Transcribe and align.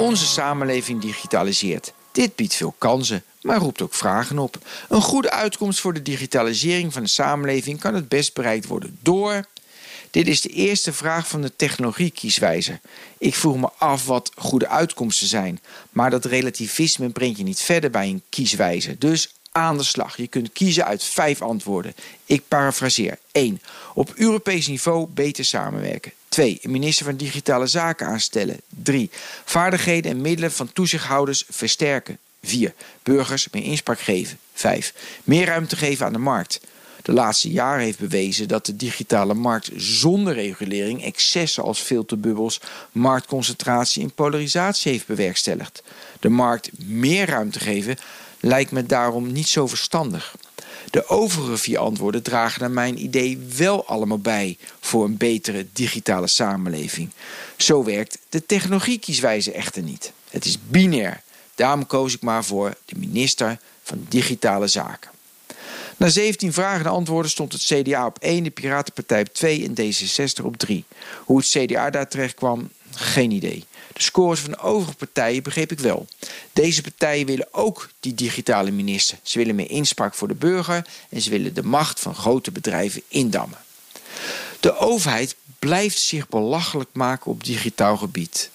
Onze 0.00 0.26
samenleving 0.26 1.00
digitaliseert. 1.00 1.92
Dit 2.12 2.36
biedt 2.36 2.54
veel 2.54 2.74
kansen, 2.78 3.24
maar 3.42 3.58
roept 3.58 3.82
ook 3.82 3.94
vragen 3.94 4.38
op. 4.38 4.58
Een 4.88 5.02
goede 5.02 5.30
uitkomst 5.30 5.80
voor 5.80 5.94
de 5.94 6.02
digitalisering 6.02 6.92
van 6.92 7.02
de 7.02 7.08
samenleving 7.08 7.80
kan 7.80 7.94
het 7.94 8.08
best 8.08 8.34
bereikt 8.34 8.66
worden 8.66 8.98
door. 9.02 9.44
Dit 10.10 10.28
is 10.28 10.40
de 10.40 10.48
eerste 10.48 10.92
vraag 10.92 11.28
van 11.28 11.42
de 11.42 11.56
technologie-kieswijzer. 11.56 12.80
Ik 13.18 13.34
vroeg 13.34 13.56
me 13.56 13.68
af 13.78 14.06
wat 14.06 14.30
goede 14.36 14.68
uitkomsten 14.68 15.26
zijn, 15.26 15.60
maar 15.90 16.10
dat 16.10 16.24
relativisme 16.24 17.08
brengt 17.08 17.38
je 17.38 17.44
niet 17.44 17.60
verder 17.60 17.90
bij 17.90 18.08
een 18.08 18.22
kieswijzer. 18.28 18.98
Dus 18.98 19.34
aan 19.52 19.76
de 19.76 19.82
slag. 19.82 20.16
Je 20.16 20.26
kunt 20.26 20.52
kiezen 20.52 20.84
uit 20.84 21.04
vijf 21.04 21.42
antwoorden. 21.42 21.94
Ik 22.24 22.42
parafraseer. 22.48 23.18
1. 23.32 23.60
Op 23.94 24.12
Europees 24.14 24.66
niveau 24.66 25.06
beter 25.06 25.44
samenwerken. 25.44 26.12
2. 26.34 26.58
Een 26.62 26.70
minister 26.70 27.04
van 27.04 27.16
Digitale 27.16 27.66
Zaken 27.66 28.06
aanstellen. 28.06 28.60
3. 28.82 29.10
Vaardigheden 29.44 30.10
en 30.10 30.20
middelen 30.20 30.52
van 30.52 30.72
toezichthouders 30.72 31.44
versterken. 31.48 32.18
4. 32.42 32.74
Burgers 33.02 33.48
meer 33.50 33.62
inspraak 33.62 34.00
geven. 34.00 34.38
5. 34.54 34.94
Meer 35.24 35.46
ruimte 35.46 35.76
geven 35.76 36.06
aan 36.06 36.12
de 36.12 36.18
markt. 36.18 36.60
De 37.02 37.12
laatste 37.12 37.50
jaren 37.50 37.84
heeft 37.84 37.98
bewezen 37.98 38.48
dat 38.48 38.66
de 38.66 38.76
digitale 38.76 39.34
markt 39.34 39.70
zonder 39.76 40.34
regulering 40.34 41.04
excessen 41.04 41.62
als 41.62 41.80
filterbubbels, 41.80 42.60
marktconcentratie 42.92 44.02
en 44.02 44.12
polarisatie 44.12 44.92
heeft 44.92 45.06
bewerkstelligd. 45.06 45.82
De 46.20 46.28
markt 46.28 46.70
meer 46.78 47.28
ruimte 47.28 47.60
geven 47.60 47.96
lijkt 48.40 48.70
me 48.70 48.86
daarom 48.86 49.32
niet 49.32 49.48
zo 49.48 49.66
verstandig. 49.66 50.34
De 50.90 51.08
overige 51.08 51.56
vier 51.56 51.78
antwoorden 51.78 52.22
dragen 52.22 52.60
naar 52.60 52.70
mijn 52.70 53.02
idee 53.02 53.38
wel 53.56 53.86
allemaal 53.86 54.18
bij 54.18 54.56
voor 54.80 55.04
een 55.04 55.16
betere 55.16 55.66
digitale 55.72 56.26
samenleving. 56.26 57.10
Zo 57.56 57.84
werkt 57.84 58.18
de 58.28 58.46
technologiekieswijze 58.46 59.52
echter 59.52 59.82
niet. 59.82 60.12
Het 60.30 60.44
is 60.44 60.58
binair. 60.68 61.22
Daarom 61.54 61.86
koos 61.86 62.14
ik 62.14 62.22
maar 62.22 62.44
voor 62.44 62.74
de 62.84 62.98
minister 62.98 63.58
van 63.82 64.06
Digitale 64.08 64.66
Zaken. 64.66 65.10
Na 65.96 66.08
17 66.08 66.52
vragen 66.52 66.84
en 66.84 66.90
antwoorden 66.90 67.30
stond 67.30 67.52
het 67.52 67.62
CDA 67.62 68.06
op 68.06 68.18
1, 68.18 68.42
de 68.42 68.50
Piratenpartij 68.50 69.20
op 69.20 69.34
2 69.34 69.64
en 69.64 69.92
D66 69.92 70.44
op 70.44 70.56
3. 70.56 70.84
Hoe 71.24 71.38
het 71.38 71.48
CDA 71.48 71.90
daar 71.90 72.08
terecht 72.08 72.34
kwam, 72.34 72.70
geen 72.96 73.30
idee. 73.30 73.64
De 73.92 74.02
scores 74.02 74.40
van 74.40 74.50
de 74.50 74.58
overige 74.58 74.96
partijen 74.96 75.42
begreep 75.42 75.72
ik 75.72 75.80
wel. 75.80 76.06
Deze 76.52 76.82
partijen 76.82 77.26
willen 77.26 77.48
ook 77.50 77.88
die 78.00 78.14
digitale 78.14 78.70
minister. 78.70 79.18
Ze 79.22 79.38
willen 79.38 79.54
meer 79.54 79.70
inspraak 79.70 80.14
voor 80.14 80.28
de 80.28 80.34
burger 80.34 80.86
en 81.08 81.20
ze 81.20 81.30
willen 81.30 81.54
de 81.54 81.62
macht 81.62 82.00
van 82.00 82.14
grote 82.14 82.50
bedrijven 82.50 83.02
indammen. 83.08 83.58
De 84.60 84.76
overheid 84.76 85.36
blijft 85.58 85.98
zich 85.98 86.28
belachelijk 86.28 86.90
maken 86.92 87.30
op 87.30 87.44
digitaal 87.44 87.96
gebied. 87.96 88.50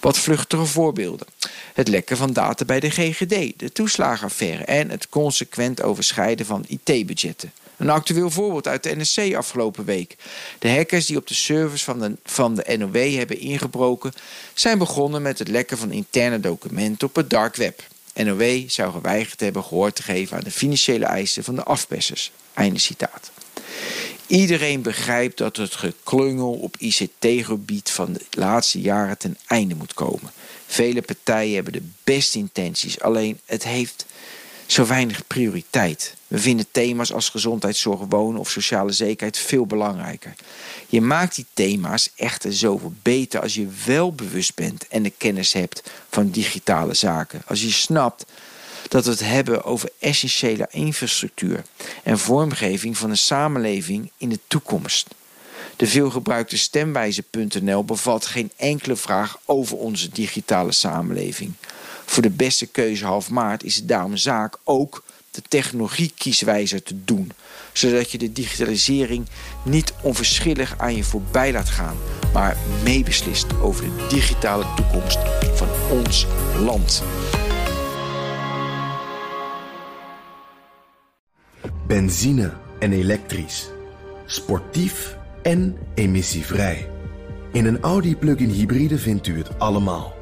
Wat 0.00 0.18
vluchtige 0.18 0.66
voorbeelden. 0.66 1.26
Het 1.74 1.88
lekken 1.88 2.16
van 2.16 2.32
data 2.32 2.64
bij 2.64 2.80
de 2.80 2.90
GGD, 2.90 3.58
de 3.58 3.72
toeslagenaffaire 3.72 4.64
en 4.64 4.90
het 4.90 5.08
consequent 5.08 5.82
overschrijden 5.82 6.46
van 6.46 6.64
IT-budgetten. 6.68 7.52
Een 7.82 7.90
actueel 7.90 8.30
voorbeeld 8.30 8.68
uit 8.68 8.82
de 8.82 8.96
NSC 8.96 9.34
afgelopen 9.34 9.84
week. 9.84 10.16
De 10.58 10.70
hackers 10.70 11.06
die 11.06 11.16
op 11.16 11.26
de 11.26 11.34
servers 11.34 11.84
van 11.84 11.98
de, 11.98 12.16
van 12.24 12.54
de 12.54 12.76
NOW 12.76 13.14
hebben 13.16 13.38
ingebroken, 13.38 14.12
zijn 14.54 14.78
begonnen 14.78 15.22
met 15.22 15.38
het 15.38 15.48
lekken 15.48 15.78
van 15.78 15.92
interne 15.92 16.40
documenten 16.40 17.08
op 17.08 17.16
het 17.16 17.30
dark 17.30 17.56
web. 17.56 17.82
NOW 18.14 18.68
zou 18.68 18.92
geweigerd 18.92 19.40
hebben 19.40 19.64
gehoor 19.64 19.92
te 19.92 20.02
geven 20.02 20.36
aan 20.36 20.44
de 20.44 20.50
financiële 20.50 21.04
eisen 21.04 21.44
van 21.44 21.54
de 21.54 21.62
afpersers. 21.62 22.32
Einde 22.54 22.78
citaat. 22.78 23.30
Iedereen 24.26 24.82
begrijpt 24.82 25.38
dat 25.38 25.56
het 25.56 25.74
geklungel 25.74 26.52
op 26.52 26.76
ICT-gebied 26.76 27.90
van 27.90 28.12
de 28.12 28.24
laatste 28.30 28.80
jaren 28.80 29.18
ten 29.18 29.36
einde 29.46 29.74
moet 29.74 29.94
komen. 29.94 30.32
Vele 30.66 31.02
partijen 31.02 31.54
hebben 31.54 31.72
de 31.72 31.88
beste 32.04 32.38
intenties, 32.38 33.00
alleen 33.00 33.40
het 33.44 33.64
heeft 33.64 34.06
zo 34.66 34.86
weinig 34.86 35.26
prioriteit. 35.26 36.14
We 36.26 36.38
vinden 36.38 36.66
thema's 36.70 37.12
als 37.12 37.28
gezondheidszorg, 37.28 38.00
wonen 38.08 38.40
of 38.40 38.50
sociale 38.50 38.92
zekerheid 38.92 39.38
veel 39.38 39.66
belangrijker. 39.66 40.34
Je 40.88 41.00
maakt 41.00 41.34
die 41.34 41.46
thema's 41.54 42.10
echter 42.16 42.52
zoveel 42.52 42.92
beter 43.02 43.40
als 43.40 43.54
je 43.54 43.68
wel 43.84 44.12
bewust 44.12 44.54
bent 44.54 44.88
en 44.88 45.02
de 45.02 45.12
kennis 45.18 45.52
hebt 45.52 45.82
van 46.10 46.30
digitale 46.30 46.94
zaken. 46.94 47.42
Als 47.46 47.62
je 47.62 47.70
snapt 47.70 48.24
dat 48.88 49.04
we 49.04 49.10
het 49.10 49.24
hebben 49.24 49.64
over 49.64 49.88
essentiële 49.98 50.68
infrastructuur 50.70 51.64
en 52.02 52.18
vormgeving 52.18 52.98
van 52.98 53.10
een 53.10 53.16
samenleving 53.18 54.10
in 54.16 54.28
de 54.28 54.38
toekomst. 54.46 55.06
De 55.76 55.86
veelgebruikte 55.86 56.58
stemwijze.nl 56.58 57.84
bevat 57.84 58.26
geen 58.26 58.52
enkele 58.56 58.96
vraag 58.96 59.38
over 59.44 59.76
onze 59.76 60.08
digitale 60.08 60.72
samenleving. 60.72 61.52
Voor 62.04 62.22
de 62.22 62.30
beste 62.30 62.66
keuze 62.66 63.04
half 63.04 63.30
maart 63.30 63.64
is 63.64 63.76
het 63.76 63.88
daarom 63.88 64.16
zaak 64.16 64.58
ook 64.64 65.02
de 65.30 65.42
technologie 65.48 66.12
kieswijzer 66.16 66.82
te 66.82 67.04
doen, 67.04 67.32
zodat 67.72 68.10
je 68.10 68.18
de 68.18 68.32
digitalisering 68.32 69.26
niet 69.64 69.92
onverschillig 70.02 70.74
aan 70.78 70.96
je 70.96 71.04
voorbij 71.04 71.52
laat 71.52 71.68
gaan, 71.68 71.96
maar 72.32 72.56
meebeslist 72.82 73.46
over 73.60 73.84
de 73.84 74.06
digitale 74.08 74.66
toekomst 74.76 75.18
van 75.54 75.68
ons 75.90 76.26
land. 76.58 77.02
Benzine 81.86 82.52
en 82.78 82.92
elektrisch. 82.92 83.68
Sportief 84.26 85.16
en 85.42 85.76
emissievrij. 85.94 86.88
In 87.52 87.66
een 87.66 87.80
Audi 87.80 88.16
plug-in 88.16 88.48
hybride 88.48 88.98
vindt 88.98 89.26
u 89.26 89.38
het 89.38 89.58
allemaal. 89.58 90.21